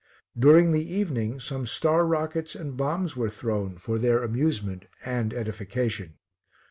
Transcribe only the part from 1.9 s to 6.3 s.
rockets and bombs were thrown for their amusement and edification.